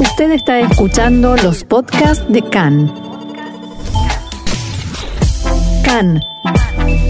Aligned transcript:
Usted 0.00 0.30
está 0.30 0.60
escuchando 0.60 1.36
los 1.36 1.64
podcasts 1.64 2.24
de 2.28 2.40
CAN. 2.42 2.92
CAN, 5.84 6.20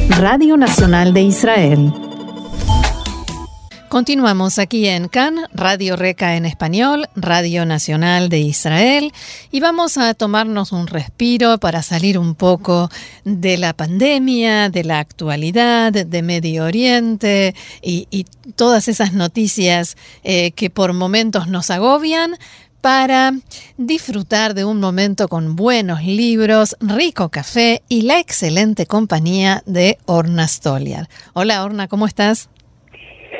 Radio 0.08 0.56
Nacional 0.56 1.12
de 1.12 1.22
Israel. 1.22 1.92
Continuamos 3.88 4.58
aquí 4.58 4.86
en 4.86 5.08
CAN, 5.08 5.36
Radio 5.54 5.96
Reca 5.96 6.36
en 6.36 6.44
español, 6.44 7.08
Radio 7.16 7.64
Nacional 7.64 8.28
de 8.28 8.40
Israel, 8.40 9.12
y 9.50 9.60
vamos 9.60 9.96
a 9.96 10.12
tomarnos 10.12 10.72
un 10.72 10.86
respiro 10.86 11.56
para 11.58 11.82
salir 11.82 12.18
un 12.18 12.34
poco 12.34 12.90
de 13.24 13.56
la 13.56 13.72
pandemia, 13.72 14.68
de 14.68 14.84
la 14.84 14.98
actualidad, 14.98 15.92
de 15.92 16.22
Medio 16.22 16.64
Oriente 16.64 17.54
y, 17.82 18.26
todas 18.56 18.88
esas 18.88 19.12
noticias 19.12 19.96
eh, 20.24 20.52
que 20.52 20.70
por 20.70 20.92
momentos 20.92 21.48
nos 21.48 21.70
agobian, 21.70 22.36
para 22.80 23.32
disfrutar 23.76 24.54
de 24.54 24.64
un 24.64 24.80
momento 24.80 25.28
con 25.28 25.56
buenos 25.56 26.02
libros, 26.02 26.76
rico 26.80 27.28
café 27.28 27.82
y 27.88 28.02
la 28.02 28.20
excelente 28.20 28.86
compañía 28.86 29.62
de 29.66 29.98
Orna 30.06 30.46
Stoliar. 30.46 31.06
Hola 31.34 31.64
Orna, 31.64 31.88
¿cómo 31.88 32.06
estás? 32.06 32.48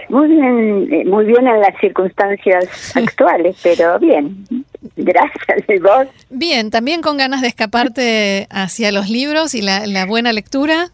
Muy 0.08 0.28
bien, 0.28 0.88
eh, 0.92 1.04
muy 1.04 1.26
bien 1.26 1.46
en 1.46 1.60
las 1.60 1.78
circunstancias 1.80 2.96
actuales, 2.96 3.56
pero 3.62 3.98
bien. 3.98 4.44
Gracias, 4.96 5.64
¿y 5.68 5.78
vos? 5.80 6.06
Bien, 6.30 6.70
también 6.70 7.02
con 7.02 7.16
ganas 7.16 7.42
de 7.42 7.48
escaparte 7.48 8.46
hacia 8.50 8.90
los 8.92 9.10
libros 9.10 9.54
y 9.54 9.62
la, 9.62 10.06
buena 10.06 10.32
lectura. 10.32 10.88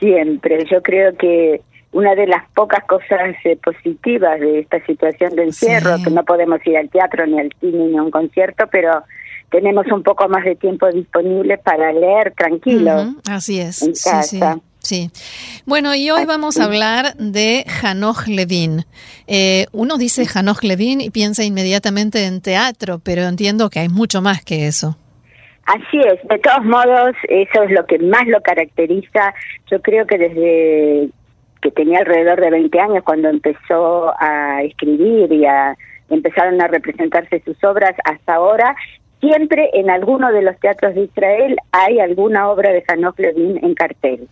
Siempre, 0.00 0.66
yo 0.70 0.82
creo 0.82 1.16
que 1.16 1.62
una 1.92 2.14
de 2.14 2.26
las 2.26 2.48
pocas 2.54 2.84
cosas 2.84 3.36
eh, 3.44 3.56
positivas 3.62 4.40
de 4.40 4.60
esta 4.60 4.84
situación 4.86 5.36
de 5.36 5.44
encierro, 5.44 5.96
que 6.02 6.10
no 6.10 6.24
podemos 6.24 6.58
ir 6.66 6.76
al 6.76 6.88
teatro, 6.88 7.26
ni 7.26 7.38
al 7.38 7.50
cine, 7.60 7.86
ni 7.88 7.96
a 7.98 8.02
un 8.02 8.10
concierto, 8.10 8.64
pero 8.70 9.04
tenemos 9.50 9.86
un 9.92 10.02
poco 10.02 10.28
más 10.28 10.44
de 10.44 10.56
tiempo 10.56 10.90
disponible 10.90 11.58
para 11.58 11.92
leer 11.92 12.32
tranquilos. 12.36 13.14
Así 13.28 13.60
es. 13.60 13.82
En 13.82 13.92
casa. 13.92 14.58
Sí. 14.78 15.10
Bueno, 15.64 15.94
y 15.94 16.10
hoy 16.10 16.24
vamos 16.24 16.58
a 16.58 16.64
hablar 16.64 17.14
de 17.16 17.64
Hanoch 17.82 18.26
Levin. 18.26 18.84
Eh, 19.28 19.66
uno 19.72 19.96
dice 19.96 20.26
Hanoch 20.34 20.64
Levin 20.64 21.00
y 21.00 21.10
piensa 21.10 21.44
inmediatamente 21.44 22.24
en 22.24 22.40
teatro, 22.40 22.98
pero 22.98 23.22
entiendo 23.22 23.70
que 23.70 23.78
hay 23.78 23.88
mucho 23.88 24.22
más 24.22 24.42
que 24.44 24.66
eso. 24.66 24.96
Así 25.66 26.00
es, 26.00 26.28
de 26.28 26.38
todos 26.38 26.64
modos, 26.64 27.14
eso 27.28 27.62
es 27.62 27.70
lo 27.70 27.86
que 27.86 27.98
más 28.00 28.26
lo 28.26 28.40
caracteriza. 28.40 29.32
Yo 29.70 29.80
creo 29.80 30.06
que 30.06 30.18
desde 30.18 31.10
que 31.62 31.70
tenía 31.70 32.00
alrededor 32.00 32.40
de 32.40 32.50
20 32.50 32.80
años, 32.80 33.04
cuando 33.04 33.28
empezó 33.28 34.12
a 34.18 34.62
escribir 34.62 35.32
y 35.32 35.46
a 35.46 35.76
empezaron 36.10 36.60
a 36.60 36.68
representarse 36.68 37.40
sus 37.40 37.62
obras 37.64 37.94
hasta 38.04 38.34
ahora, 38.34 38.76
siempre 39.20 39.70
en 39.72 39.88
alguno 39.88 40.30
de 40.30 40.42
los 40.42 40.58
teatros 40.60 40.94
de 40.94 41.02
Israel 41.04 41.56
hay 41.70 42.00
alguna 42.00 42.50
obra 42.50 42.70
de 42.70 42.84
Hanoch 42.86 43.18
Levin 43.18 43.58
en 43.62 43.74
cartel. 43.74 44.28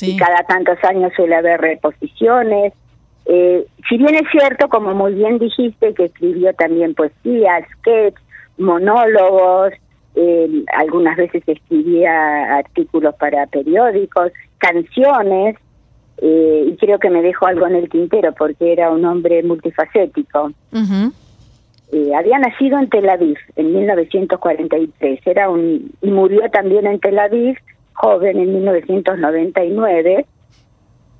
Y 0.00 0.16
cada 0.16 0.42
tantos 0.44 0.78
años 0.84 1.12
suele 1.14 1.34
haber 1.34 1.60
reposiciones. 1.60 2.72
Eh, 3.26 3.66
si 3.86 3.98
bien 3.98 4.14
es 4.14 4.30
cierto, 4.30 4.68
como 4.68 4.94
muy 4.94 5.12
bien 5.12 5.38
dijiste, 5.38 5.92
que 5.92 6.04
escribió 6.04 6.54
también 6.54 6.94
poesía, 6.94 7.66
sketch, 7.72 8.16
monólogos, 8.56 9.74
eh, 10.14 10.64
algunas 10.78 11.16
veces 11.16 11.42
escribía 11.46 12.56
artículos 12.56 13.14
para 13.16 13.46
periódicos, 13.46 14.32
canciones, 14.56 15.56
eh, 16.18 16.64
y 16.68 16.76
creo 16.76 16.98
que 16.98 17.10
me 17.10 17.22
dejó 17.22 17.46
algo 17.46 17.66
en 17.66 17.76
el 17.76 17.88
tintero 17.88 18.32
porque 18.32 18.72
era 18.72 18.90
un 18.90 19.04
hombre 19.04 19.42
multifacético. 19.42 20.52
había 22.16 22.38
nacido 22.38 22.78
en 22.78 22.88
Tel 22.88 23.08
Aviv 23.08 23.38
en 23.56 23.74
1943, 23.74 25.20
era 25.26 25.50
un 25.50 25.92
y 26.00 26.10
murió 26.10 26.48
también 26.50 26.86
en 26.86 26.98
Tel 27.00 27.18
Aviv 27.18 27.58
joven 27.96 28.38
en 28.38 28.52
1999, 28.52 30.26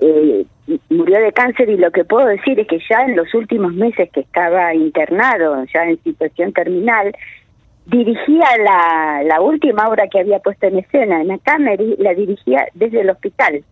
eh, 0.01 0.45
murió 0.91 1.21
de 1.21 1.33
cáncer 1.33 1.71
y 1.71 1.77
lo 1.77 1.91
que 1.91 2.05
puedo 2.05 2.27
decir 2.27 2.61
es 2.61 2.67
que 2.67 2.81
ya 2.89 3.03
en 3.03 3.17
los 3.17 3.33
últimos 3.35 3.73
meses 3.73 4.11
que 4.11 4.21
estaba 4.21 4.75
internado, 4.75 5.65
ya 5.73 5.85
en 5.85 6.03
situación 6.03 6.53
terminal, 6.53 7.15
dirigía 7.87 8.47
la, 8.59 9.23
la 9.25 9.41
última 9.41 9.89
obra 9.89 10.09
que 10.09 10.21
había 10.21 10.41
puesto 10.41 10.67
en 10.67 10.79
escena 10.79 11.23
en 11.23 11.31
Acamery, 11.31 11.97
la 11.99 12.15
dirigía 12.15 12.67
desde 12.75 13.01
el 13.01 13.11
hospital. 13.11 13.65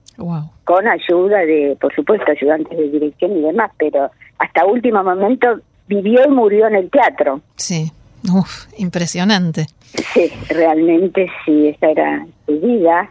Con 0.64 0.86
ayuda 0.86 1.38
de, 1.38 1.76
por 1.80 1.94
supuesto, 1.94 2.30
ayudantes 2.30 2.76
de 2.76 2.88
dirección 2.88 3.36
y 3.36 3.42
demás, 3.42 3.70
pero 3.78 4.10
hasta 4.38 4.64
último 4.64 5.02
momento 5.02 5.60
vivió 5.86 6.24
y 6.26 6.30
murió 6.30 6.66
en 6.68 6.76
el 6.76 6.90
teatro. 6.90 7.40
Sí. 7.56 7.90
Uf, 8.32 8.66
impresionante. 8.78 9.66
Sí, 10.12 10.32
realmente 10.48 11.30
sí, 11.44 11.68
esa 11.68 11.90
era 11.90 12.26
su 12.46 12.58
vida. 12.58 13.10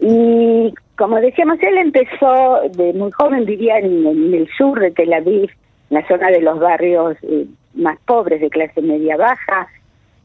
Y 0.00 0.74
como 0.96 1.16
decíamos, 1.20 1.58
él 1.62 1.78
empezó 1.78 2.60
de 2.72 2.92
muy 2.94 3.10
joven, 3.12 3.44
vivía 3.44 3.78
en, 3.78 4.34
el 4.34 4.48
sur 4.56 4.80
de 4.80 4.90
Tel 4.90 5.12
Aviv, 5.12 5.50
en 5.90 5.96
la 5.96 6.06
zona 6.08 6.28
de 6.28 6.40
los 6.40 6.58
barrios 6.58 7.16
eh, 7.22 7.46
más 7.74 7.98
pobres 8.06 8.40
de 8.40 8.50
clase 8.50 8.82
media 8.82 9.16
baja, 9.16 9.68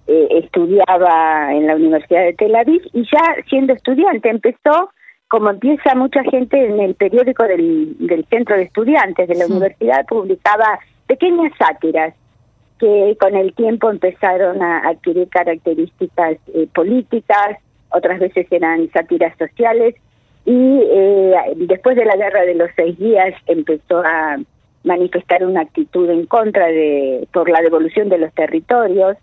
eh, 0.07 0.27
estudiaba 0.31 1.53
en 1.53 1.67
la 1.67 1.75
Universidad 1.75 2.23
de 2.23 2.33
Tel 2.33 2.55
Aviv 2.55 2.81
y 2.93 3.03
ya 3.03 3.35
siendo 3.49 3.73
estudiante 3.73 4.29
empezó, 4.29 4.91
como 5.35 5.49
empieza 5.49 5.93
mucha 5.95 6.23
gente 6.23 6.65
en 6.65 6.79
el 6.79 6.95
periódico 6.95 7.43
del, 7.43 7.97
del 7.99 8.25
centro 8.29 8.55
de 8.55 8.63
estudiantes 8.63 9.27
de 9.27 9.35
la 9.35 9.47
universidad, 9.47 10.05
publicaba 10.05 10.79
pequeñas 11.07 11.51
sátiras 11.59 12.13
que 12.79 13.17
con 13.19 13.35
el 13.35 13.53
tiempo 13.53 13.91
empezaron 13.91 14.63
a 14.63 14.87
adquirir 14.87 15.27
características 15.27 16.37
eh, 16.53 16.69
políticas, 16.73 17.57
otras 17.89 18.21
veces 18.21 18.47
eran 18.49 18.89
sátiras 18.93 19.37
sociales, 19.37 19.95
y 20.45 20.79
eh, 20.89 21.33
después 21.67 21.97
de 21.97 22.05
la 22.05 22.15
guerra 22.15 22.43
de 22.43 22.55
los 22.55 22.69
seis 22.77 22.97
días 22.97 23.33
empezó 23.45 24.03
a 24.05 24.37
manifestar 24.85 25.45
una 25.45 25.63
actitud 25.63 26.09
en 26.09 26.27
contra 26.27 26.67
de 26.67 27.27
por 27.33 27.49
la 27.49 27.59
devolución 27.59 28.07
de 28.07 28.19
los 28.19 28.33
territorios 28.33 29.17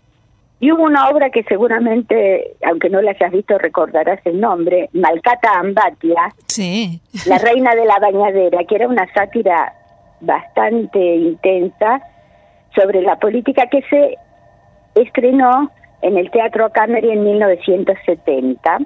y 0.63 0.71
hubo 0.71 0.83
una 0.83 1.09
obra 1.09 1.29
que 1.29 1.43
seguramente 1.43 2.55
aunque 2.65 2.89
no 2.89 3.01
la 3.01 3.11
hayas 3.11 3.33
visto 3.33 3.57
recordarás 3.57 4.21
el 4.23 4.39
nombre 4.39 4.89
Malcata 4.93 5.59
Ambatia 5.59 6.33
sí. 6.47 7.01
la 7.27 7.37
reina 7.49 7.75
de 7.75 7.83
la 7.83 7.99
bañadera 7.99 8.63
que 8.63 8.75
era 8.75 8.87
una 8.87 9.05
sátira 9.13 9.73
bastante 10.21 10.99
intensa 10.99 12.01
sobre 12.73 13.01
la 13.01 13.17
política 13.17 13.67
que 13.67 13.81
se 13.89 14.17
estrenó 14.95 15.69
en 16.01 16.17
el 16.17 16.31
Teatro 16.31 16.71
Camery 16.71 17.11
en 17.11 17.25
1970. 17.25 18.77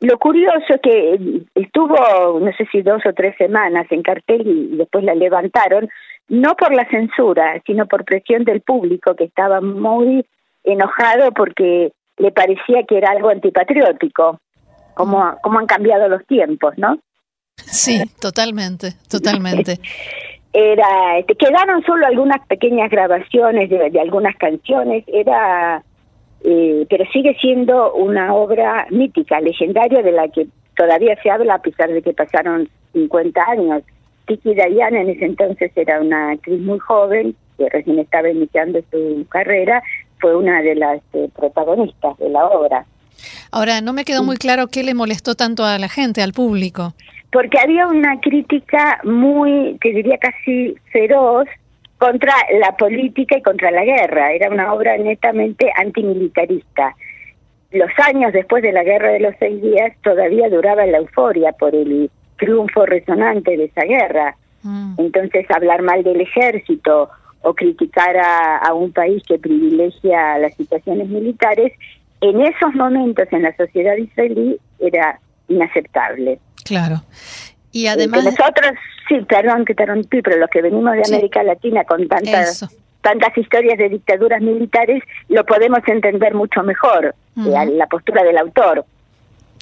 Lo 0.00 0.18
curioso 0.18 0.74
es 0.74 0.80
que 0.80 1.44
estuvo, 1.54 2.40
no 2.40 2.52
sé 2.56 2.66
si 2.70 2.82
dos 2.82 3.02
o 3.06 3.12
tres 3.12 3.36
semanas 3.36 3.86
en 3.90 4.02
cartel 4.02 4.42
y 4.46 4.76
después 4.76 5.04
la 5.04 5.14
levantaron, 5.14 5.88
no 6.28 6.56
por 6.56 6.74
la 6.74 6.88
censura, 6.88 7.60
sino 7.64 7.86
por 7.86 8.04
presión 8.04 8.44
del 8.44 8.60
público 8.60 9.14
que 9.14 9.24
estaba 9.24 9.60
muy 9.60 10.24
enojado 10.72 11.32
porque 11.32 11.92
le 12.18 12.32
parecía 12.32 12.84
que 12.86 12.98
era 12.98 13.10
algo 13.10 13.30
antipatriótico, 13.30 14.40
como, 14.94 15.36
como 15.42 15.58
han 15.58 15.66
cambiado 15.66 16.08
los 16.08 16.26
tiempos, 16.26 16.74
¿no? 16.76 16.98
Sí, 17.56 18.02
totalmente, 18.20 18.94
totalmente. 19.08 19.78
era 20.52 21.18
este, 21.18 21.34
quedaron 21.34 21.82
solo 21.84 22.06
algunas 22.06 22.44
pequeñas 22.46 22.90
grabaciones 22.90 23.68
de, 23.68 24.00
algunas 24.00 24.34
canciones 24.36 25.04
era 25.06 25.82
eh, 26.42 26.86
pero 26.88 27.04
sigue 27.12 27.36
siendo 27.40 27.92
una 27.94 28.34
obra 28.34 28.86
mítica 28.90 29.40
legendaria 29.40 30.02
de 30.02 30.12
la 30.12 30.28
que 30.28 30.46
todavía 30.76 31.16
se 31.22 31.30
habla 31.30 31.54
a 31.54 31.62
pesar 31.62 31.90
de 31.90 32.02
que 32.02 32.12
pasaron 32.12 32.68
50 32.92 33.40
años 33.48 33.82
Tiki 34.26 34.54
Dayan 34.54 34.96
en 34.96 35.10
ese 35.10 35.26
entonces 35.26 35.70
era 35.76 36.00
una 36.00 36.32
actriz 36.32 36.60
muy 36.60 36.78
joven 36.78 37.34
que 37.58 37.68
recién 37.68 37.98
estaba 37.98 38.30
iniciando 38.30 38.80
su 38.90 39.26
carrera 39.28 39.82
fue 40.20 40.36
una 40.36 40.62
de 40.62 40.74
las 40.74 41.00
eh, 41.12 41.28
protagonistas 41.34 42.16
de 42.18 42.28
la 42.28 42.46
obra 42.46 42.84
ahora 43.50 43.80
no 43.80 43.92
me 43.92 44.04
quedó 44.04 44.22
muy 44.22 44.36
claro 44.36 44.68
qué 44.68 44.82
le 44.82 44.94
molestó 44.94 45.34
tanto 45.34 45.64
a 45.64 45.78
la 45.78 45.88
gente 45.88 46.22
al 46.22 46.32
público 46.32 46.94
porque 47.30 47.58
había 47.58 47.86
una 47.86 48.18
crítica 48.20 49.00
muy, 49.04 49.76
que 49.80 49.92
diría 49.92 50.16
casi 50.18 50.74
feroz, 50.92 51.46
contra 51.98 52.32
la 52.60 52.76
política 52.76 53.36
y 53.38 53.42
contra 53.42 53.70
la 53.70 53.84
guerra. 53.84 54.32
Era 54.32 54.50
una 54.50 54.72
obra 54.72 54.96
netamente 54.96 55.70
antimilitarista. 55.76 56.94
Los 57.72 57.90
años 58.06 58.32
después 58.32 58.62
de 58.62 58.72
la 58.72 58.84
guerra 58.84 59.10
de 59.10 59.20
los 59.20 59.34
seis 59.38 59.60
días 59.60 59.92
todavía 60.02 60.48
duraba 60.48 60.86
la 60.86 60.98
euforia 60.98 61.52
por 61.52 61.74
el 61.74 62.10
triunfo 62.38 62.86
resonante 62.86 63.56
de 63.56 63.64
esa 63.64 63.82
guerra. 63.82 64.36
Mm. 64.62 64.94
Entonces 64.98 65.50
hablar 65.50 65.82
mal 65.82 66.02
del 66.02 66.20
ejército 66.20 67.10
o 67.42 67.54
criticar 67.54 68.16
a, 68.16 68.58
a 68.58 68.74
un 68.74 68.92
país 68.92 69.22
que 69.26 69.38
privilegia 69.38 70.38
las 70.38 70.54
situaciones 70.56 71.08
militares, 71.08 71.72
en 72.20 72.40
esos 72.40 72.74
momentos 72.74 73.26
en 73.30 73.42
la 73.42 73.56
sociedad 73.56 73.96
israelí 73.96 74.58
era 74.80 75.20
inaceptable. 75.48 76.40
Claro. 76.64 77.02
Y 77.72 77.86
además... 77.86 78.24
nosotros, 78.24 78.72
sí, 79.08 79.20
perdón 79.28 79.64
que 79.64 79.74
te 79.74 79.86
rompí, 79.86 80.20
pero 80.22 80.38
los 80.38 80.50
que 80.50 80.62
venimos 80.62 80.94
de 80.94 81.02
América 81.06 81.42
Latina 81.42 81.84
con 81.84 82.08
tanta 82.08 82.44
tantas 83.00 83.38
historias 83.38 83.78
de 83.78 83.88
dictaduras 83.88 84.42
militares, 84.42 85.02
lo 85.28 85.44
podemos 85.46 85.78
entender 85.86 86.34
mucho 86.34 86.62
mejor, 86.62 87.14
eh, 87.36 87.66
la 87.72 87.86
postura 87.86 88.22
del 88.24 88.36
autor. 88.36 88.84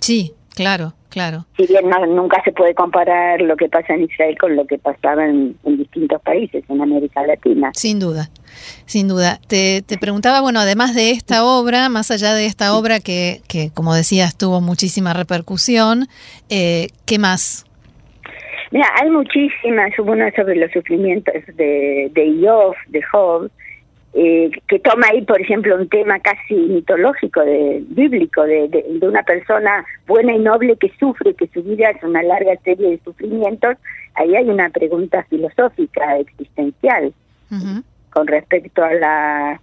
Sí, 0.01 0.33
claro, 0.55 0.95
claro. 1.09 1.47
Si 1.57 1.67
bien 1.67 1.89
nunca 2.15 2.43
se 2.45 2.53
puede 2.53 2.75
comparar 2.75 3.41
lo 3.41 3.57
que 3.57 3.69
pasa 3.69 3.95
en 3.95 4.05
Israel 4.05 4.37
con 4.39 4.57
lo 4.57 4.67
que 4.67 4.79
pasaba 4.79 5.25
en, 5.27 5.57
distintos 5.65 6.21
países, 6.23 6.65
en 6.69 6.81
América 6.81 7.27
Latina. 7.27 7.71
Sin 7.75 7.99
duda, 7.99 8.29
sin 8.87 9.09
duda. 9.09 9.39
Te, 9.49 9.83
te, 9.83 9.99
preguntaba, 9.99 10.41
bueno, 10.41 10.61
además 10.61 10.95
de 10.95 11.11
esta 11.11 11.45
obra, 11.45 11.89
más 11.89 12.11
allá 12.11 12.35
de 12.35 12.47
esta 12.47 12.77
obra 12.77 13.01
que, 13.01 13.41
que 13.49 13.71
como 13.73 13.95
decías, 13.95 14.37
tuvo 14.37 14.61
muchísima 14.61 15.13
repercusión, 15.13 16.07
eh, 16.49 16.89
¿qué 17.07 17.19
más 17.19 17.67
Mira, 18.71 18.89
hay 19.01 19.11
muchísimas, 19.11 19.97
hubo 19.99 20.13
una 20.13 20.31
sobre 20.33 20.57
los 20.57 20.71
sufrimientos 20.73 21.35
de, 21.55 22.11
de 22.13 22.41
Job, 22.43 22.75
de 22.89 23.01
Job, 23.03 23.51
eh, 24.19 24.51
que 24.67 24.79
toma 24.79 25.09
ahí, 25.09 25.21
por 25.21 25.39
ejemplo, 25.39 25.77
un 25.77 25.91
tema 25.91 26.19
casi 26.21 26.55
mitológico, 26.55 27.43
de, 27.43 27.85
bíblico, 27.89 28.45
de, 28.45 28.67
de, 28.69 29.07
una 29.07 29.23
persona 29.23 29.85
buena 30.07 30.33
y 30.33 30.39
noble 30.39 30.77
que 30.77 30.91
sufre, 30.99 31.35
que 31.35 31.47
su 31.49 31.63
vida 31.63 31.91
es 31.91 32.03
una 32.03 32.23
larga 32.23 32.57
serie 32.65 32.93
de 32.93 33.01
sufrimientos. 33.05 33.77
Ahí 34.15 34.35
hay 34.35 34.49
una 34.49 34.71
pregunta 34.71 35.23
filosófica, 35.29 36.17
existencial, 36.17 37.13
con 38.09 38.27
respecto 38.27 38.83
a 38.83 38.95
la 38.95 39.61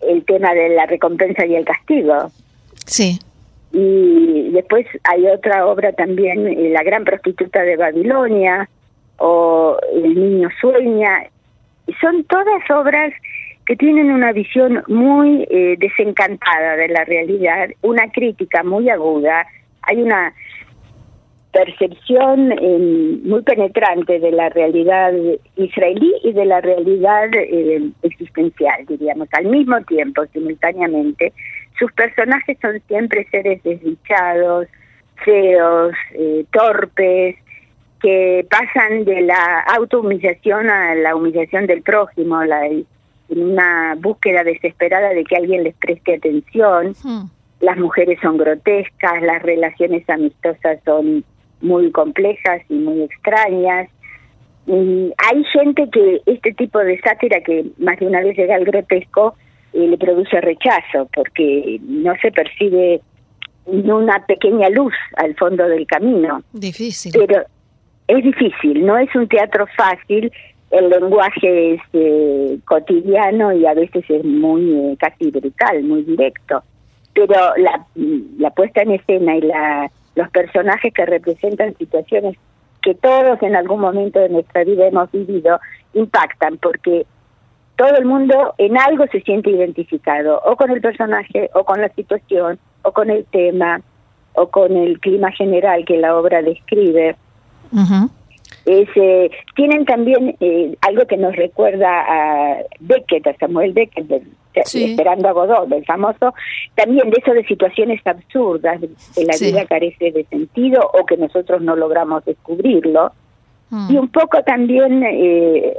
el 0.00 0.24
tema 0.24 0.52
de 0.52 0.70
la 0.70 0.86
recompensa 0.86 1.46
y 1.46 1.54
el 1.54 1.64
castigo. 1.64 2.32
Sí. 2.84 3.20
Y 3.70 4.50
después 4.50 4.86
hay 5.04 5.24
otra 5.28 5.66
obra 5.66 5.92
también, 5.92 6.48
eh, 6.48 6.70
La 6.70 6.82
gran 6.82 7.04
prostituta 7.04 7.62
de 7.62 7.76
Babilonia 7.76 8.68
o 9.18 9.78
El 9.92 10.14
niño 10.16 10.48
sueña. 10.60 11.28
Son 12.00 12.24
todas 12.24 12.68
obras 12.70 13.12
que 13.66 13.76
tienen 13.76 14.12
una 14.12 14.32
visión 14.32 14.82
muy 14.86 15.46
eh, 15.50 15.76
desencantada 15.78 16.76
de 16.76 16.88
la 16.88 17.04
realidad, 17.04 17.68
una 17.82 18.10
crítica 18.12 18.62
muy 18.62 18.88
aguda, 18.88 19.44
hay 19.82 20.02
una 20.02 20.32
percepción 21.52 22.52
eh, 22.52 23.18
muy 23.24 23.42
penetrante 23.42 24.20
de 24.20 24.30
la 24.30 24.50
realidad 24.50 25.12
israelí 25.56 26.14
y 26.22 26.32
de 26.32 26.44
la 26.44 26.60
realidad 26.60 27.30
existencial, 28.02 28.84
diríamos, 28.86 29.28
al 29.32 29.46
mismo 29.46 29.80
tiempo, 29.82 30.24
simultáneamente, 30.32 31.32
sus 31.78 31.90
personajes 31.92 32.58
son 32.60 32.80
siempre 32.86 33.26
seres 33.30 33.62
desdichados, 33.62 34.68
feos, 35.24 35.94
eh, 36.12 36.44
torpes, 36.52 37.36
que 38.00 38.46
pasan 38.50 39.04
de 39.04 39.22
la 39.22 39.60
autohumillación 39.74 40.68
a 40.68 40.94
la 40.94 41.16
humillación 41.16 41.66
del 41.66 41.82
prójimo, 41.82 42.44
la, 42.44 42.68
en 43.28 43.42
una 43.42 43.94
búsqueda 43.98 44.44
desesperada 44.44 45.10
de 45.10 45.24
que 45.24 45.36
alguien 45.36 45.64
les 45.64 45.74
preste 45.76 46.14
atención. 46.14 46.94
Hmm. 47.02 47.30
Las 47.60 47.78
mujeres 47.78 48.18
son 48.20 48.36
grotescas, 48.36 49.22
las 49.22 49.42
relaciones 49.42 50.08
amistosas 50.08 50.78
son 50.84 51.24
muy 51.60 51.90
complejas 51.90 52.62
y 52.68 52.74
muy 52.74 53.02
extrañas. 53.02 53.88
Y 54.66 55.12
hay 55.16 55.44
gente 55.52 55.88
que 55.90 56.20
este 56.26 56.52
tipo 56.52 56.78
de 56.78 57.00
sátira, 57.00 57.40
que 57.40 57.66
más 57.78 57.98
de 57.98 58.06
una 58.06 58.20
vez 58.20 58.36
llega 58.36 58.56
al 58.56 58.64
grotesco, 58.64 59.34
le 59.72 59.96
produce 59.98 60.40
rechazo 60.40 61.08
porque 61.14 61.78
no 61.82 62.14
se 62.20 62.32
percibe 62.32 63.00
una 63.66 64.24
pequeña 64.26 64.70
luz 64.70 64.94
al 65.16 65.34
fondo 65.36 65.68
del 65.68 65.86
camino. 65.86 66.42
Difícil. 66.52 67.12
Pero 67.14 67.44
es 68.08 68.24
difícil, 68.24 68.86
no 68.86 68.96
es 68.96 69.14
un 69.14 69.28
teatro 69.28 69.66
fácil, 69.76 70.32
el 70.78 70.90
lenguaje 70.90 71.74
es 71.74 71.80
eh, 71.92 72.58
cotidiano 72.64 73.52
y 73.52 73.66
a 73.66 73.74
veces 73.74 74.04
es 74.08 74.24
muy 74.24 74.72
eh, 74.72 74.96
casi 74.98 75.30
brutal, 75.30 75.82
muy 75.82 76.02
directo. 76.02 76.62
Pero 77.14 77.34
la, 77.56 77.86
la 78.38 78.50
puesta 78.50 78.82
en 78.82 78.92
escena 78.92 79.36
y 79.36 79.42
la, 79.42 79.90
los 80.14 80.30
personajes 80.30 80.92
que 80.92 81.06
representan 81.06 81.76
situaciones 81.76 82.36
que 82.82 82.94
todos 82.94 83.42
en 83.42 83.56
algún 83.56 83.80
momento 83.80 84.20
de 84.20 84.28
nuestra 84.28 84.64
vida 84.64 84.86
hemos 84.86 85.10
vivido 85.10 85.58
impactan 85.94 86.58
porque 86.58 87.06
todo 87.76 87.96
el 87.96 88.06
mundo 88.06 88.54
en 88.58 88.78
algo 88.78 89.06
se 89.12 89.20
siente 89.20 89.50
identificado, 89.50 90.40
o 90.44 90.56
con 90.56 90.70
el 90.70 90.80
personaje, 90.80 91.50
o 91.54 91.64
con 91.64 91.80
la 91.80 91.88
situación, 91.90 92.58
o 92.82 92.92
con 92.92 93.10
el 93.10 93.24
tema, 93.26 93.80
o 94.34 94.48
con 94.48 94.76
el 94.76 94.98
clima 95.00 95.30
general 95.32 95.84
que 95.84 95.98
la 95.98 96.16
obra 96.16 96.42
describe. 96.42 97.16
Tienen 99.54 99.84
también 99.84 100.36
eh, 100.40 100.76
algo 100.80 101.06
que 101.06 101.16
nos 101.16 101.36
recuerda 101.36 102.00
a 102.00 102.58
Beckett, 102.80 103.26
a 103.26 103.36
Samuel 103.36 103.72
Beckett, 103.72 104.10
Esperando 104.54 105.28
a 105.28 105.32
Godot, 105.32 105.70
el 105.70 105.84
famoso, 105.84 106.32
también 106.74 107.10
de 107.10 107.18
eso 107.22 107.32
de 107.32 107.44
situaciones 107.44 108.00
absurdas, 108.06 108.80
que 109.14 109.24
la 109.24 109.36
vida 109.38 109.66
carece 109.66 110.10
de 110.12 110.24
sentido 110.24 110.80
o 110.94 111.04
que 111.04 111.18
nosotros 111.18 111.60
no 111.60 111.76
logramos 111.76 112.24
descubrirlo. 112.24 113.12
Mm. 113.68 113.92
Y 113.92 113.98
un 113.98 114.08
poco 114.08 114.42
también 114.44 115.02
eh, 115.04 115.76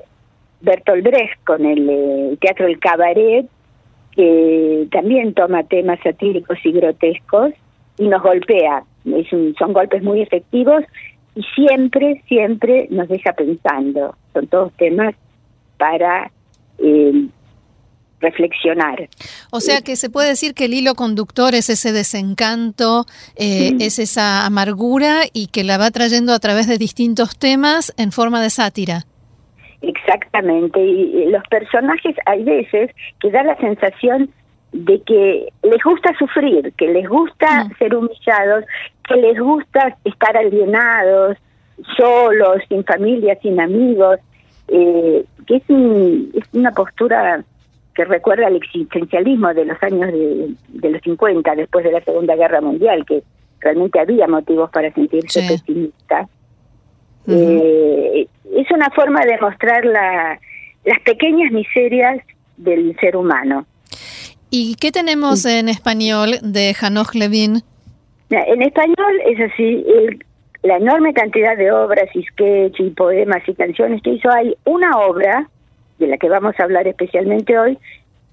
Bertolt 0.62 1.04
Brecht 1.04 1.44
con 1.44 1.66
el 1.66 1.90
eh, 1.90 2.38
teatro 2.40 2.68
El 2.68 2.80
Cabaret, 2.80 3.48
que 4.12 4.88
también 4.92 5.34
toma 5.34 5.64
temas 5.64 6.00
satíricos 6.04 6.60
y 6.64 6.72
grotescos 6.72 7.54
y 7.98 8.08
nos 8.08 8.22
golpea. 8.22 8.84
son 9.58 9.74
golpes 9.74 10.04
muy 10.04 10.22
efectivos 10.22 10.84
y 11.38 11.44
siempre, 11.56 12.24
siempre 12.28 12.88
nos 12.90 13.08
deja 13.08 13.32
pensando. 13.34 14.16
Son 14.34 14.48
todos 14.48 14.74
temas 14.74 15.14
para 15.78 16.32
eh, 16.80 17.28
reflexionar. 18.20 19.08
O 19.52 19.60
sea 19.60 19.82
que 19.82 19.96
se 19.96 20.10
puede 20.10 20.30
decir 20.30 20.56
que 20.56 20.66
el 20.66 20.74
hilo 20.74 20.96
conductor 20.96 21.54
es 21.54 21.70
ese 21.70 21.92
desencanto, 21.92 23.06
eh, 23.36 23.74
es 23.80 24.00
esa 24.00 24.48
amargura 24.48 25.22
y 25.32 25.48
que 25.48 25.64
la 25.64 25.78
va 25.78 25.92
trayendo 25.92 26.34
a 26.34 26.40
través 26.40 26.68
de 26.68 26.80
distintos 26.80 27.38
temas 27.38 27.94
en 27.98 28.12
forma 28.12 28.42
de 28.42 28.50
sátira. 28.50 29.06
Exactamente, 29.82 30.84
y 30.84 31.30
los 31.30 31.44
personajes 31.52 32.16
hay 32.26 32.44
veces 32.44 32.90
que 33.20 33.30
da 33.30 33.44
la 33.44 33.56
sensación 33.58 34.32
de 34.72 35.02
que 35.02 35.50
les 35.64 35.84
gusta 35.84 36.14
sufrir, 36.18 36.74
que 36.78 36.88
les 36.88 37.08
gusta 37.08 37.66
mm. 37.66 37.78
ser 37.78 37.96
humillados, 37.96 38.66
que 39.08 39.16
les 39.16 39.40
gusta 39.40 39.98
estar 40.04 40.36
alienados, 40.38 41.38
solos, 41.96 42.62
sin 42.68 42.84
familia, 42.84 43.38
sin 43.42 43.60
amigos, 43.60 44.20
eh, 44.68 45.24
que 45.46 45.56
es, 45.56 45.64
es 45.70 46.54
una 46.54 46.72
postura 46.72 47.44
que 47.94 48.06
recuerda 48.06 48.48
al 48.48 48.56
existencialismo 48.56 49.54
de 49.54 49.66
los 49.66 49.82
años 49.82 50.12
de, 50.12 50.90
los 50.90 51.02
50, 51.02 51.56
después 51.56 51.84
de 51.84 51.92
la 51.92 52.02
Segunda 52.02 52.36
Guerra 52.36 52.62
Mundial, 52.62 53.06
que 53.06 53.24
realmente 53.60 54.00
había 54.00 54.28
motivos 54.28 54.70
para 54.70 54.94
sentirse 54.94 55.42
pesimistas. 55.42 56.30
eh, 57.28 58.28
es 58.56 58.72
una 58.72 58.90
forma 58.92 59.22
de 59.26 59.40
mostrar 59.40 59.84
la, 59.86 60.40
las 60.86 61.00
pequeñas 61.02 61.52
miserias 61.52 62.20
del 62.58 62.96
ser 63.00 63.16
humano. 63.18 63.66
¿Y 64.60 64.74
qué 64.74 64.92
tenemos 64.92 65.46
en 65.46 65.70
español 65.70 66.40
de 66.42 66.76
Hanoch 66.82 67.14
Levin? 67.14 67.62
En 68.32 68.62
español 68.64 69.22
es 69.28 69.52
así, 69.52 69.86
la 70.64 70.78
enorme 70.78 71.14
cantidad 71.14 71.56
de 71.56 71.72
obras 71.72 72.10
y 72.16 72.24
sketches 72.24 72.88
y 72.88 72.90
poemas 72.90 73.48
y 73.48 73.54
canciones 73.54 74.02
que 74.02 74.14
hizo. 74.14 74.32
Hay 74.32 74.58
una 74.66 74.98
obra, 74.98 75.48
de 76.00 76.08
la 76.08 76.18
que 76.18 76.28
vamos 76.28 76.56
a 76.60 76.64
hablar 76.64 76.88
especialmente 76.88 77.56
hoy, 77.56 77.78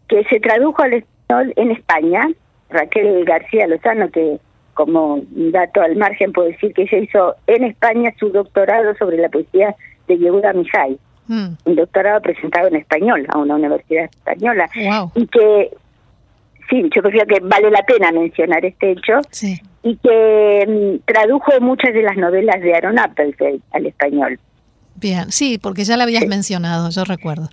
que 0.09 0.25
se 0.25 0.40
tradujo 0.40 0.83
al 0.83 0.95
español 0.95 1.52
en 1.57 1.73
España. 1.73 2.26
Raquel 2.71 3.26
García 3.26 3.66
Lozano, 3.66 4.11
que 4.11 4.38
como 4.73 5.21
dato 5.28 5.83
al 5.83 5.95
margen 5.97 6.33
puedo 6.33 6.49
decir 6.49 6.73
que 6.73 6.85
ella 6.85 6.99
hizo 7.00 7.35
en 7.49 7.64
España 7.64 8.14
su 8.19 8.31
doctorado 8.31 8.95
sobre 8.97 9.19
la 9.19 9.28
poesía 9.28 9.76
de 10.09 10.16
Yehuda 10.16 10.54
Mijay, 10.54 10.99
mm. 11.28 11.49
un 11.66 11.76
doctorado 11.76 12.23
presentado 12.23 12.69
en 12.69 12.76
español 12.76 13.26
a 13.28 13.37
una 13.37 13.57
universidad 13.57 14.04
española. 14.07 14.71
Y 15.14 15.26
que, 15.26 15.71
sí, 16.68 16.88
yo 16.94 17.02
creo 17.02 17.26
que 17.26 17.40
vale 17.40 17.71
la 17.71 17.83
pena 17.83 18.12
mencionar 18.12 18.64
este 18.64 18.92
hecho. 18.92 19.21
Y 19.83 19.97
que 19.97 20.64
mm, 20.66 21.04
tradujo 21.04 21.52
muchas 21.61 21.92
de 21.92 22.02
las 22.02 22.16
novelas 22.16 22.61
de 22.61 22.75
Aaron 22.75 22.99
Appelfeld 22.99 23.61
al 23.73 23.87
español. 23.87 24.38
Bien, 24.97 25.30
sí, 25.33 25.59
porque 25.59 25.85
ya 25.85 25.97
la 25.97 26.04
habías 26.04 26.26
mencionado, 26.26 26.88
yo 26.90 27.04
recuerdo. 27.04 27.49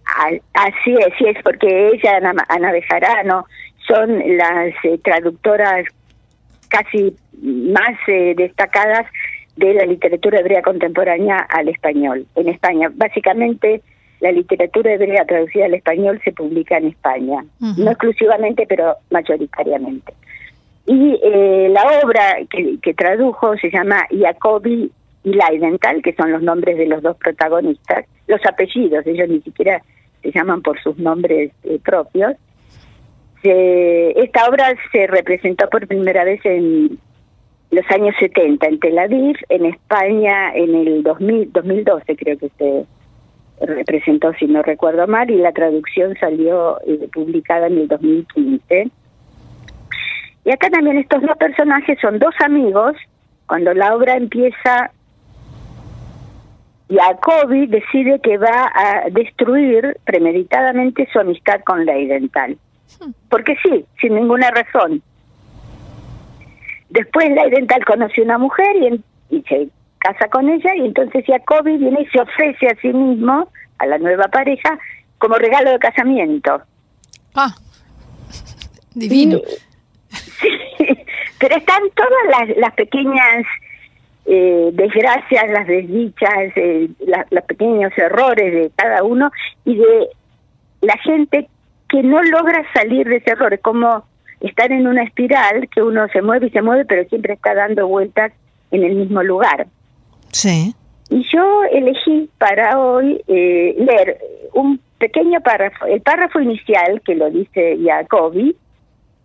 Así 0.53 0.95
es, 0.95 1.13
sí 1.17 1.25
es, 1.25 1.41
porque 1.43 1.89
ella, 1.93 2.17
Ana, 2.17 2.45
Ana 2.47 2.71
Bejarano, 2.71 3.45
son 3.87 4.19
las 4.37 4.73
eh, 4.83 4.99
traductoras 5.03 5.85
casi 6.69 7.15
más 7.41 7.97
eh, 8.07 8.33
destacadas 8.37 9.05
de 9.57 9.73
la 9.73 9.85
literatura 9.85 10.39
hebrea 10.39 10.61
contemporánea 10.61 11.37
al 11.49 11.67
español 11.67 12.25
en 12.35 12.49
España. 12.49 12.89
Básicamente, 12.93 13.81
la 14.21 14.31
literatura 14.31 14.93
hebrea 14.93 15.25
traducida 15.25 15.65
al 15.65 15.73
español 15.73 16.21
se 16.23 16.31
publica 16.31 16.77
en 16.77 16.87
España, 16.87 17.43
no 17.59 17.91
exclusivamente, 17.91 18.65
pero 18.67 18.95
mayoritariamente. 19.09 20.13
Y 20.85 21.19
eh, 21.23 21.69
la 21.69 22.01
obra 22.03 22.37
que, 22.49 22.77
que, 22.81 22.93
tradujo 22.93 23.57
se 23.57 23.71
llama 23.71 24.05
Jacobi 24.11 24.91
y 25.23 25.33
Leidenthal, 25.33 26.01
que 26.03 26.13
son 26.13 26.31
los 26.31 26.41
nombres 26.41 26.77
de 26.77 26.85
los 26.85 27.01
dos 27.01 27.17
protagonistas, 27.17 28.05
los 28.27 28.41
apellidos, 28.45 29.05
ellos 29.07 29.27
ni 29.27 29.41
siquiera 29.41 29.81
se 30.21 30.31
llaman 30.31 30.61
por 30.61 30.79
sus 30.81 30.97
nombres 30.97 31.51
eh, 31.63 31.79
propios. 31.83 32.33
esta 33.43 34.47
obra 34.47 34.75
se 34.91 35.07
representó 35.07 35.67
por 35.67 35.87
primera 35.87 36.23
vez 36.23 36.45
en 36.45 36.99
los 37.71 37.89
años 37.89 38.13
70 38.19 38.67
en 38.67 38.79
Tel 38.79 38.99
Aviv, 38.99 39.37
en 39.49 39.65
España 39.65 40.53
en 40.53 40.75
el 40.75 41.03
2000, 41.03 41.51
2012 41.51 42.15
creo 42.17 42.37
que 42.37 42.49
se 42.57 42.85
representó, 43.61 44.33
si 44.33 44.45
no 44.45 44.61
recuerdo 44.61 45.07
mal, 45.07 45.29
y 45.29 45.37
la 45.37 45.51
traducción 45.51 46.15
salió 46.19 46.79
eh, 46.85 47.09
publicada 47.13 47.67
en 47.67 47.79
el 47.79 47.87
2015. 47.87 48.91
Y 50.43 50.51
acá 50.51 50.69
también 50.69 50.97
estos 50.97 51.21
dos 51.21 51.37
personajes 51.37 51.99
son 52.01 52.19
dos 52.19 52.33
amigos. 52.43 52.95
Cuando 53.47 53.73
la 53.73 53.95
obra 53.95 54.15
empieza, 54.15 54.91
Jacobi 56.89 57.67
decide 57.67 58.19
que 58.21 58.37
va 58.37 58.71
a 58.73 59.09
destruir 59.11 59.97
premeditadamente 60.05 61.07
su 61.11 61.19
amistad 61.19 61.61
con 61.65 61.85
Leidenthal. 61.85 62.57
Porque 63.29 63.55
sí, 63.63 63.85
sin 63.99 64.15
ninguna 64.15 64.51
razón. 64.51 65.01
Después 66.89 67.29
Leidenthal 67.29 67.85
conoce 67.85 68.21
una 68.21 68.37
mujer 68.37 68.75
y, 68.75 69.35
y 69.35 69.41
se 69.43 69.69
casa 70.01 70.27
con 70.29 70.49
ella 70.49 70.75
y 70.75 70.85
entonces 70.87 71.23
Jacobi 71.25 71.77
viene 71.77 72.01
y 72.01 72.05
se 72.07 72.19
ofrece 72.19 72.67
a 72.67 72.75
sí 72.81 72.91
mismo, 72.91 73.49
a 73.77 73.85
la 73.85 73.97
nueva 73.97 74.25
pareja, 74.25 74.77
como 75.17 75.35
regalo 75.35 75.71
de 75.71 75.79
casamiento. 75.79 76.61
Ah, 77.35 77.53
divino. 78.93 79.39
sí, 80.09 80.49
pero 81.39 81.55
están 81.55 81.83
todas 81.95 82.55
las, 82.57 82.73
pequeñas 82.73 83.45
eh, 84.25 84.69
desgracias, 84.73 85.49
las 85.51 85.67
desdichas, 85.67 86.51
eh, 86.55 86.89
los 87.29 87.43
pequeños 87.45 87.91
errores 87.97 88.53
de 88.53 88.71
cada 88.75 89.03
uno 89.03 89.31
y 89.65 89.75
de 89.75 90.07
la 90.81 90.97
gente 90.97 91.47
que 91.89 92.03
no 92.03 92.21
logra 92.23 92.63
salir 92.73 93.07
de 93.07 93.17
ese 93.17 93.31
error, 93.31 93.53
es 93.53 93.61
como 93.61 94.05
estar 94.39 94.71
en 94.71 94.87
una 94.87 95.03
espiral 95.03 95.67
que 95.69 95.81
uno 95.81 96.07
se 96.09 96.21
mueve 96.21 96.47
y 96.47 96.51
se 96.51 96.61
mueve, 96.61 96.85
pero 96.85 97.07
siempre 97.09 97.33
está 97.33 97.53
dando 97.53 97.87
vueltas 97.87 98.31
en 98.71 98.83
el 98.83 98.95
mismo 98.95 99.21
lugar. 99.21 99.67
Sí. 100.31 100.73
Y 101.09 101.25
yo 101.33 101.63
elegí 101.71 102.29
para 102.37 102.79
hoy 102.79 103.21
eh, 103.27 103.75
leer 103.77 104.17
un 104.53 104.79
pequeño 104.97 105.41
párrafo, 105.41 105.85
el 105.85 106.01
párrafo 106.01 106.39
inicial 106.39 107.01
que 107.01 107.15
lo 107.15 107.29
dice 107.29 107.77
Jacobi 107.83 108.55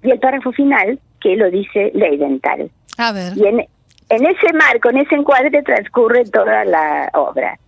y 0.02 0.10
el 0.10 0.18
párrafo 0.18 0.52
final 0.52 0.98
que 1.20 1.36
lo 1.36 1.50
dice 1.50 1.92
Leidenthal. 1.94 2.70
A 2.98 3.12
ver. 3.12 3.36
Y 3.36 3.46
en, 3.46 3.60
ese 4.08 4.52
marco, 4.54 4.90
en 4.90 4.98
ese 4.98 5.14
encuadre 5.14 5.62
transcurre 5.62 6.24
toda 6.24 6.64
la 6.64 7.10
obra. 7.14 7.58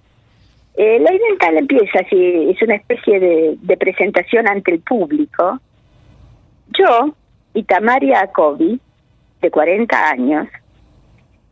Eh, 0.75 0.99
Leidenthal 0.99 1.59
empieza 1.59 2.00
así, 2.00 2.50
es 2.50 2.62
una 2.62 2.76
especie 2.76 3.21
de, 3.21 3.57
de 3.61 3.76
presentación 3.76 4.49
ante 4.49 4.73
el 4.73 4.80
público. 4.80 5.61
Yo, 6.78 7.14
Itamar 7.54 8.04
Jacobi, 8.04 8.80
de 9.42 9.50
40 9.50 10.11
años, 10.11 10.49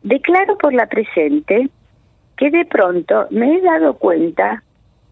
declaro 0.03 0.57
por 0.57 0.73
la 0.73 0.87
presente 0.87 1.69
que 2.37 2.51
de 2.51 2.65
pronto 2.65 3.27
me 3.31 3.57
he 3.57 3.61
dado 3.61 3.95
cuenta 3.95 4.63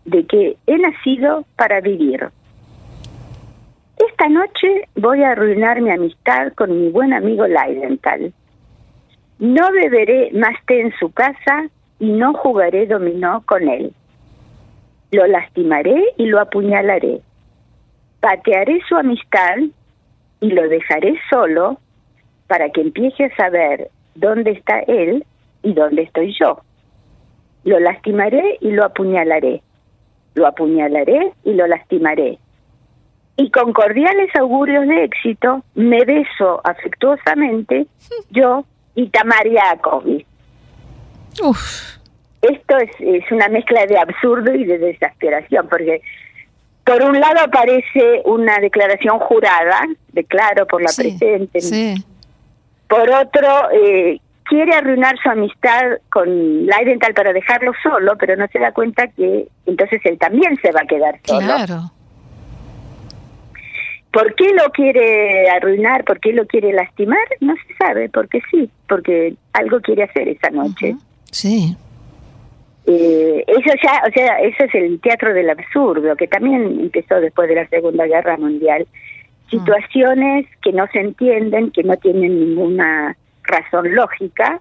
de 0.05 0.25
que 0.25 0.58
he 0.67 0.77
nacido 0.77 1.46
para 1.55 1.82
vivir. 1.82 2.29
Esta 3.98 4.29
noche 4.29 4.88
voy 4.96 5.24
a 5.24 5.32
arruinar 5.32 5.82
mi 5.82 5.89
amistad 5.89 6.53
con 6.53 6.79
mi 6.79 6.89
buen 6.89 7.13
amigo 7.13 7.48
Leidenthal. 7.48 8.34
No 9.39 9.72
beberé 9.72 10.32
más 10.34 10.55
té 10.65 10.82
en 10.82 10.94
su 11.00 11.12
casa 11.12 11.67
y 12.00 12.12
no 12.12 12.34
jugaré 12.34 12.86
dominó 12.86 13.44
con 13.46 13.67
él. 13.67 13.94
Lo 15.12 15.25
lastimaré 15.27 16.13
y 16.17 16.27
lo 16.27 16.39
apuñalaré. 16.39 17.22
Patearé 18.20 18.82
su 18.88 18.96
amistad 18.96 19.58
y 20.41 20.50
lo 20.50 20.67
dejaré 20.67 21.15
solo 21.29 21.79
para 22.48 22.70
que 22.70 22.82
empiece 22.82 23.25
a 23.25 23.36
saber 23.36 23.89
dónde 24.15 24.51
está 24.51 24.79
él 24.82 25.25
y 25.63 25.74
dónde 25.74 26.03
estoy 26.03 26.36
yo. 26.39 26.62
Lo 27.65 27.79
lastimaré 27.79 28.57
y 28.62 28.72
lo 28.72 28.86
apuñalaré. 28.86 29.62
Lo 30.36 30.48
apuñalaré 30.48 31.34
y 31.43 31.53
lo 31.53 31.67
lastimaré. 31.67 32.39
Y 33.38 33.51
con 33.51 33.74
cordiales 33.74 34.34
augurios 34.38 34.88
de 34.88 35.03
éxito, 35.03 35.63
me 35.75 36.05
beso 36.05 36.62
afectuosamente 36.63 37.88
yo 38.29 38.63
y 38.95 39.10
Tamaria 39.10 39.77
Uf. 41.43 41.98
Esto 42.41 42.77
es, 42.77 42.91
es 43.00 43.31
una 43.31 43.50
mezcla 43.50 43.86
de 43.86 43.98
absurdo 43.98 44.53
y 44.53 44.63
de 44.63 44.77
desesperación, 44.77 45.67
porque 45.67 46.01
por 46.86 47.01
un 47.01 47.19
lado 47.19 47.39
aparece 47.43 48.22
una 48.25 48.60
declaración 48.60 49.17
jurada, 49.17 49.81
declaro 50.13 50.67
por 50.67 50.84
la 50.84 50.91
presente. 50.95 51.60
Por 52.88 53.10
otro, 53.10 53.72
eh, 53.72 54.22
quiere 54.45 54.73
arruinar 54.73 55.17
su 55.21 55.29
amistad 55.29 55.97
con 56.09 56.65
Leidenthal 56.65 57.13
para 57.13 57.33
dejarlo 57.33 57.73
solo, 57.83 58.13
pero 58.17 58.35
no 58.35 58.47
se 58.47 58.59
da 58.59 58.71
cuenta 58.71 59.07
que 59.07 59.47
entonces 59.65 60.01
él 60.05 60.17
también 60.17 60.55
se 60.61 60.71
va 60.71 60.81
a 60.83 60.87
quedar 60.87 61.19
solo. 61.23 61.45
Claro. 61.45 61.91
¿Por 64.11 64.33
qué 64.35 64.53
lo 64.53 64.71
quiere 64.71 65.49
arruinar? 65.49 66.05
¿Por 66.05 66.21
qué 66.21 66.31
lo 66.31 66.47
quiere 66.47 66.71
lastimar? 66.71 67.27
No 67.41 67.53
se 67.55 67.75
sabe, 67.75 68.07
porque 68.07 68.39
sí, 68.49 68.69
porque 68.87 69.35
algo 69.51 69.81
quiere 69.81 70.03
hacer 70.03 70.29
esa 70.29 70.49
noche. 70.51 70.95
Sí. 71.31 71.75
Eh, 72.87 73.43
eso 73.45 73.75
ya, 73.83 74.03
o 74.07 74.11
sea, 74.13 74.39
eso 74.39 74.63
es 74.63 74.75
el 74.75 75.01
teatro 75.01 75.33
del 75.33 75.49
absurdo, 75.49 76.15
que 76.15 76.27
también 76.27 76.79
empezó 76.79 77.19
después 77.19 77.49
de 77.49 77.55
la 77.55 77.67
Segunda 77.67 78.05
Guerra 78.05 78.37
Mundial. 78.37 78.87
Situaciones 79.49 80.45
que 80.63 80.71
no 80.71 80.87
se 80.93 80.99
entienden, 80.99 81.71
que 81.71 81.83
no 81.83 81.97
tienen 81.97 82.39
ninguna 82.39 83.17
razón 83.47 83.93
lógica 83.93 84.59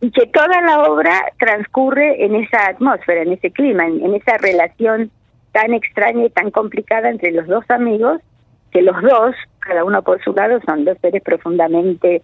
y 0.00 0.10
que 0.10 0.26
toda 0.26 0.60
la 0.62 0.84
obra 0.84 1.22
transcurre 1.38 2.24
en 2.24 2.34
esa 2.34 2.66
atmósfera, 2.68 3.22
en 3.22 3.32
ese 3.32 3.50
clima, 3.50 3.86
en, 3.86 4.14
esa 4.14 4.36
relación 4.38 5.10
tan 5.52 5.72
extraña 5.72 6.24
y 6.24 6.30
tan 6.30 6.50
complicada 6.50 7.08
entre 7.08 7.32
los 7.32 7.46
dos 7.46 7.64
amigos, 7.70 8.20
que 8.72 8.82
los 8.82 9.00
dos, 9.00 9.34
cada 9.60 9.84
uno 9.84 10.02
por 10.02 10.22
su 10.22 10.32
lado, 10.32 10.60
son 10.66 10.84
dos 10.84 10.98
seres 11.00 11.22
profundamente 11.22 12.22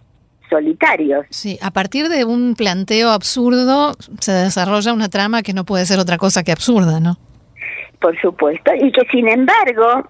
solitarios. 0.49 1.25
Sí, 1.31 1.57
a 1.61 1.71
partir 1.71 2.09
de 2.09 2.25
un 2.25 2.53
planteo 2.55 3.09
absurdo 3.09 3.93
se 4.19 4.31
desarrolla 4.31 4.93
una 4.93 5.09
trama 5.09 5.41
que 5.41 5.53
no 5.53 5.63
puede 5.63 5.85
ser 5.85 5.99
otra 5.99 6.17
cosa 6.17 6.43
que 6.43 6.51
absurda, 6.51 6.99
¿no? 6.99 7.17
Por 7.99 8.19
supuesto, 8.21 8.71
y 8.75 8.91
que 8.91 9.01
sin 9.09 9.27
embargo, 9.27 10.09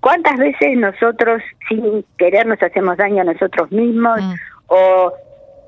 ¿cuántas 0.00 0.38
veces 0.38 0.76
nosotros 0.76 1.40
sin 1.68 2.04
querer 2.18 2.46
nos 2.46 2.60
hacemos 2.60 2.96
daño 2.96 3.20
a 3.20 3.24
nosotros 3.24 3.70
mismos 3.70 4.20
mm 4.20 4.55
o 4.68 5.12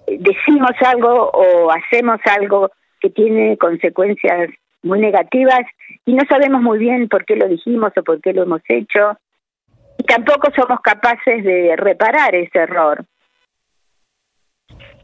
decimos 0.06 0.72
algo 0.84 1.30
o 1.30 1.70
hacemos 1.70 2.20
algo 2.24 2.70
que 3.00 3.10
tiene 3.10 3.56
consecuencias 3.58 4.50
muy 4.82 5.00
negativas 5.00 5.60
y 6.04 6.14
no 6.14 6.22
sabemos 6.28 6.62
muy 6.62 6.78
bien 6.78 7.08
por 7.08 7.24
qué 7.24 7.36
lo 7.36 7.48
dijimos 7.48 7.92
o 7.96 8.02
por 8.02 8.20
qué 8.20 8.32
lo 8.32 8.42
hemos 8.42 8.62
hecho 8.68 9.18
y 9.98 10.04
tampoco 10.04 10.50
somos 10.54 10.80
capaces 10.80 11.44
de 11.44 11.74
reparar 11.76 12.34
ese 12.34 12.58
error. 12.58 13.04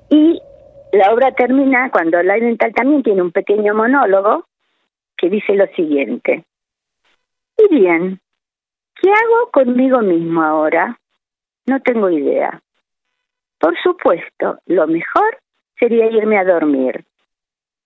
Y 0.08 0.40
la 0.92 1.12
obra 1.12 1.32
termina 1.32 1.90
cuando 1.90 2.22
Leidenthal 2.22 2.72
también 2.72 3.02
tiene 3.02 3.22
un 3.22 3.32
pequeño 3.32 3.74
monólogo 3.74 4.46
que 5.16 5.28
dice 5.28 5.54
lo 5.54 5.66
siguiente. 5.74 6.44
Y 7.58 7.74
bien, 7.74 8.20
¿qué 9.00 9.10
hago 9.10 9.50
conmigo 9.52 10.00
mismo 10.00 10.42
ahora? 10.42 10.98
No 11.66 11.80
tengo 11.80 12.10
idea. 12.10 12.60
Por 13.64 13.80
supuesto, 13.82 14.58
lo 14.66 14.86
mejor 14.86 15.38
sería 15.80 16.10
irme 16.10 16.36
a 16.36 16.44
dormir. 16.44 17.02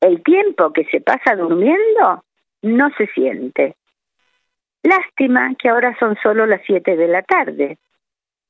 El 0.00 0.24
tiempo 0.24 0.72
que 0.72 0.84
se 0.86 1.00
pasa 1.00 1.36
durmiendo 1.36 2.24
no 2.62 2.90
se 2.98 3.06
siente. 3.14 3.76
Lástima 4.82 5.54
que 5.56 5.68
ahora 5.68 5.96
son 6.00 6.16
solo 6.20 6.46
las 6.46 6.62
siete 6.66 6.96
de 6.96 7.06
la 7.06 7.22
tarde. 7.22 7.78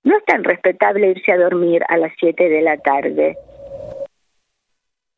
No 0.05 0.17
es 0.17 0.25
tan 0.25 0.43
respetable 0.43 1.11
irse 1.11 1.31
a 1.31 1.37
dormir 1.37 1.83
a 1.91 1.99
las 1.99 2.15
siete 2.19 2.49
de 2.49 2.63
la 2.63 2.79
tarde. 2.79 3.37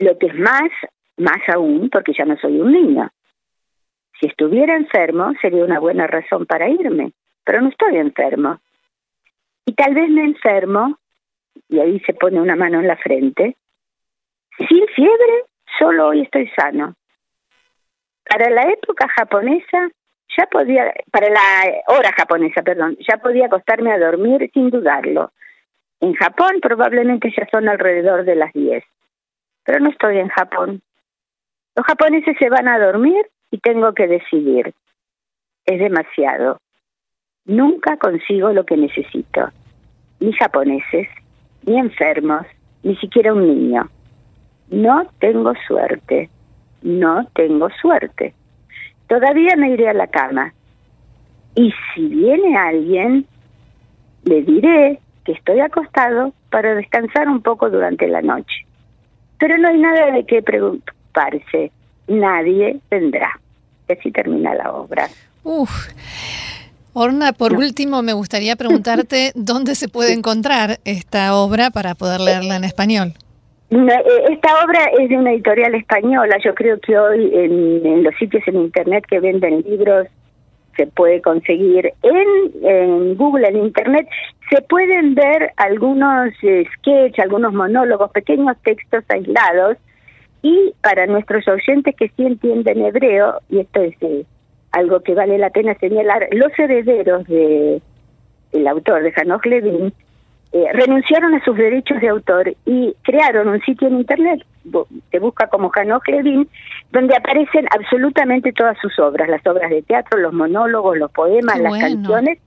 Lo 0.00 0.18
que 0.18 0.26
es 0.26 0.34
más, 0.34 0.68
más 1.16 1.48
aún, 1.48 1.90
porque 1.90 2.12
ya 2.12 2.24
no 2.24 2.36
soy 2.38 2.60
un 2.60 2.72
niño. 2.72 3.08
Si 4.18 4.26
estuviera 4.26 4.74
enfermo 4.74 5.32
sería 5.40 5.64
una 5.64 5.78
buena 5.78 6.08
razón 6.08 6.44
para 6.44 6.68
irme, 6.68 7.12
pero 7.44 7.60
no 7.60 7.68
estoy 7.68 7.98
enfermo. 7.98 8.58
Y 9.64 9.74
tal 9.74 9.94
vez 9.94 10.10
me 10.10 10.24
enfermo 10.24 10.98
y 11.70 11.78
ahí 11.78 12.00
se 12.00 12.14
pone 12.14 12.40
una 12.40 12.56
mano 12.56 12.80
en 12.80 12.88
la 12.88 12.96
frente. 12.96 13.56
Sin 14.58 14.86
fiebre, 14.88 15.44
solo 15.78 16.08
hoy 16.08 16.22
estoy 16.22 16.48
sano. 16.48 16.94
Para 18.28 18.50
la 18.50 18.62
época 18.62 19.08
japonesa, 19.08 19.88
ya 20.36 20.46
podía, 20.46 20.92
para 21.10 21.30
la 21.30 21.82
hora 21.86 22.12
japonesa, 22.16 22.62
perdón, 22.62 22.96
ya 23.08 23.16
podía 23.18 23.46
acostarme 23.46 23.92
a 23.92 23.98
dormir 23.98 24.50
sin 24.52 24.70
dudarlo. 24.70 25.32
En 26.00 26.14
Japón 26.14 26.60
probablemente 26.60 27.32
ya 27.36 27.46
son 27.50 27.68
alrededor 27.68 28.24
de 28.24 28.34
las 28.34 28.52
10, 28.52 28.82
pero 29.64 29.80
no 29.80 29.90
estoy 29.90 30.18
en 30.18 30.28
Japón. 30.28 30.82
Los 31.76 31.86
japoneses 31.86 32.36
se 32.38 32.48
van 32.48 32.68
a 32.68 32.78
dormir 32.78 33.26
y 33.50 33.58
tengo 33.58 33.92
que 33.94 34.06
decidir. 34.06 34.74
es 35.66 35.78
demasiado. 35.78 36.58
Nunca 37.44 37.96
consigo 37.96 38.52
lo 38.52 38.64
que 38.64 38.76
necesito. 38.76 39.50
Ni 40.18 40.32
japoneses, 40.32 41.08
ni 41.66 41.78
enfermos, 41.78 42.46
ni 42.82 42.96
siquiera 42.96 43.34
un 43.34 43.46
niño. 43.46 43.88
No 44.70 45.06
tengo 45.18 45.52
suerte. 45.66 46.30
No 46.82 47.26
tengo 47.34 47.68
suerte. 47.80 48.34
Todavía 49.08 49.56
me 49.56 49.70
iré 49.70 49.88
a 49.88 49.94
la 49.94 50.06
cama. 50.06 50.52
Y 51.54 51.72
si 51.94 52.06
viene 52.06 52.56
alguien, 52.56 53.26
le 54.24 54.42
diré 54.42 55.00
que 55.24 55.32
estoy 55.32 55.60
acostado 55.60 56.32
para 56.50 56.74
descansar 56.74 57.28
un 57.28 57.42
poco 57.42 57.68
durante 57.68 58.06
la 58.06 58.22
noche. 58.22 58.66
Pero 59.38 59.58
no 59.58 59.68
hay 59.68 59.78
nada 59.78 60.12
de 60.12 60.24
qué 60.24 60.42
preocuparse. 60.42 61.72
Nadie 62.06 62.78
vendrá. 62.90 63.38
Así 63.88 64.10
termina 64.12 64.54
la 64.54 64.72
obra. 64.72 65.08
Uf. 65.42 65.88
Orna, 66.92 67.32
por 67.32 67.52
último, 67.54 68.02
me 68.02 68.12
gustaría 68.12 68.56
preguntarte 68.56 69.32
dónde 69.34 69.74
se 69.74 69.88
puede 69.88 70.12
encontrar 70.12 70.78
esta 70.84 71.34
obra 71.34 71.70
para 71.70 71.94
poder 71.94 72.20
leerla 72.20 72.56
en 72.56 72.64
español. 72.64 73.14
Eh, 73.70 73.76
esta 74.30 74.64
obra 74.64 74.80
es 74.98 75.08
de 75.08 75.16
una 75.16 75.32
editorial 75.32 75.74
española. 75.76 76.36
Yo 76.44 76.54
creo 76.54 76.80
que 76.80 76.98
hoy 76.98 77.30
en, 77.32 78.02
los 78.02 78.14
sitios 78.16 78.42
en 78.46 78.56
Internet 78.56 79.04
que 79.08 79.20
venden 79.20 79.62
libros 79.62 80.08
se 80.76 80.86
puede 80.88 81.20
conseguir. 81.22 81.92
En, 82.02 83.16
Google, 83.16 83.46
en 83.48 83.58
Internet, 83.58 84.08
se 84.50 84.60
pueden 84.62 85.14
ver 85.14 85.52
algunos 85.56 86.30
eh, 86.42 86.64
sketches, 86.74 87.20
algunos 87.20 87.52
monólogos, 87.52 88.10
pequeños 88.10 88.56
textos 88.64 89.04
aislados. 89.08 89.76
Y 90.42 90.72
para 90.82 91.06
nuestros 91.06 91.46
oyentes 91.46 91.94
que 91.96 92.08
sí 92.16 92.24
entienden 92.24 92.82
hebreo, 92.82 93.40
y 93.50 93.60
esto 93.60 93.82
es 93.82 93.94
eh, 94.00 94.24
algo 94.72 95.00
que 95.00 95.14
vale 95.14 95.38
la 95.38 95.50
pena 95.50 95.74
señalar, 95.74 96.28
los 96.32 96.56
herederos 96.58 97.26
de 97.26 97.82
el 98.52 98.66
autor 98.66 99.02
de 99.02 99.12
Hanoch 99.16 99.46
Levin 99.46 99.92
eh, 100.52 100.64
renunciaron 100.72 101.34
a 101.34 101.44
sus 101.44 101.56
derechos 101.56 102.00
de 102.00 102.08
autor 102.08 102.54
y 102.66 102.94
crearon 103.02 103.48
un 103.48 103.60
sitio 103.60 103.86
en 103.86 103.98
internet, 103.98 104.44
se 105.10 105.18
busca 105.20 105.46
como 105.46 105.70
Hanoch 105.74 106.06
Levin, 106.08 106.48
donde 106.90 107.16
aparecen 107.16 107.66
absolutamente 107.70 108.52
todas 108.52 108.76
sus 108.78 108.98
obras, 108.98 109.28
las 109.28 109.46
obras 109.46 109.70
de 109.70 109.82
teatro, 109.82 110.18
los 110.18 110.32
monólogos, 110.32 110.98
los 110.98 111.10
poemas, 111.12 111.58
las 111.60 111.78
canciones, 111.78 112.38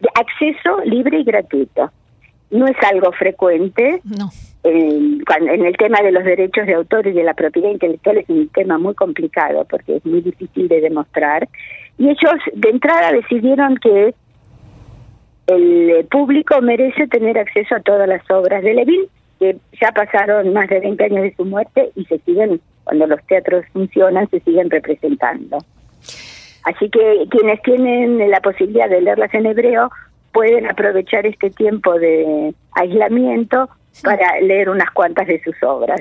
de 0.00 0.08
acceso 0.14 0.80
libre 0.84 1.20
y 1.20 1.24
gratuito. 1.24 1.92
No 2.50 2.66
es 2.66 2.76
algo 2.82 3.12
frecuente. 3.12 4.00
No. 4.04 4.30
En 4.64 5.66
el 5.66 5.76
tema 5.76 6.00
de 6.02 6.10
los 6.10 6.24
derechos 6.24 6.66
de 6.66 6.74
autor 6.74 7.06
y 7.06 7.12
de 7.12 7.22
la 7.22 7.34
propiedad 7.34 7.70
intelectual 7.70 8.18
es 8.18 8.28
un 8.28 8.48
tema 8.48 8.78
muy 8.78 8.94
complicado 8.94 9.66
porque 9.68 9.96
es 9.96 10.06
muy 10.06 10.22
difícil 10.22 10.68
de 10.68 10.80
demostrar. 10.80 11.46
Y 11.98 12.08
ellos 12.08 12.40
de 12.54 12.70
entrada 12.70 13.12
decidieron 13.12 13.76
que 13.76 14.14
el 15.46 16.06
público 16.10 16.60
merece 16.62 17.06
tener 17.08 17.38
acceso 17.38 17.74
a 17.74 17.80
todas 17.80 18.08
las 18.08 18.28
obras 18.30 18.62
de 18.62 18.74
Levin, 18.74 19.02
que 19.38 19.56
ya 19.80 19.92
pasaron 19.92 20.52
más 20.54 20.68
de 20.68 20.80
20 20.80 21.04
años 21.04 21.22
de 21.22 21.34
su 21.34 21.44
muerte 21.44 21.90
y 21.94 22.04
se 22.06 22.18
siguen, 22.20 22.60
cuando 22.84 23.06
los 23.06 23.22
teatros 23.26 23.66
funcionan, 23.72 24.28
se 24.30 24.40
siguen 24.40 24.70
representando. 24.70 25.58
Así 26.64 26.88
que 26.88 27.26
quienes 27.30 27.60
tienen 27.62 28.30
la 28.30 28.40
posibilidad 28.40 28.88
de 28.88 29.02
leerlas 29.02 29.34
en 29.34 29.44
hebreo 29.44 29.90
pueden 30.32 30.66
aprovechar 30.66 31.26
este 31.26 31.50
tiempo 31.50 31.98
de 31.98 32.54
aislamiento 32.72 33.68
para 34.02 34.40
leer 34.40 34.68
unas 34.68 34.90
cuantas 34.90 35.26
de 35.26 35.42
sus 35.42 35.54
obras. 35.62 36.00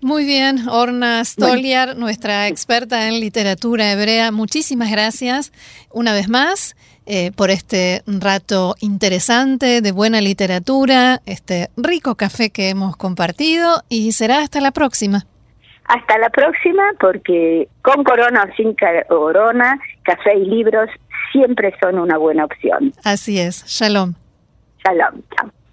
Muy 0.00 0.26
bien, 0.26 0.68
Orna 0.68 1.24
Stoliar, 1.24 1.96
nuestra 1.96 2.48
experta 2.48 3.08
en 3.08 3.20
literatura 3.20 3.90
hebrea, 3.90 4.32
muchísimas 4.32 4.90
gracias 4.90 5.50
una 5.90 6.12
vez 6.12 6.28
más 6.28 6.76
eh, 7.06 7.32
por 7.36 7.50
este 7.50 8.02
rato 8.06 8.74
interesante 8.80 9.80
de 9.80 9.92
buena 9.92 10.20
literatura, 10.20 11.20
este 11.26 11.68
rico 11.76 12.16
café 12.16 12.50
que 12.50 12.68
hemos 12.68 12.96
compartido 12.96 13.82
y 13.88 14.12
será 14.12 14.40
hasta 14.40 14.60
la 14.60 14.72
próxima. 14.72 15.24
Hasta 15.86 16.18
la 16.18 16.30
próxima, 16.30 16.82
porque 16.98 17.68
con 17.82 18.04
corona 18.04 18.44
o 18.44 18.56
sin 18.56 18.74
corona, 19.08 19.78
café 20.02 20.36
y 20.36 20.46
libros 20.46 20.88
siempre 21.30 21.74
son 21.80 21.98
una 21.98 22.16
buena 22.16 22.46
opción. 22.46 22.92
Así 23.04 23.38
es. 23.38 23.64
Shalom. 23.66 24.14
Shalom. 24.82 25.22
Chao. 25.36 25.63